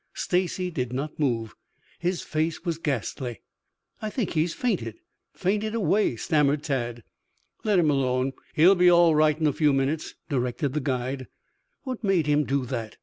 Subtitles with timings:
[0.15, 1.53] Stacy did not move.
[1.99, 3.41] His face was ghastly.
[4.01, 4.95] "I think he has fainted
[5.31, 7.03] fainted away," stammered Tad.
[7.63, 8.33] "Let him alone.
[8.55, 11.27] He'll be all right in a few minutes," directed the guide.
[11.83, 12.97] "What made him do that?"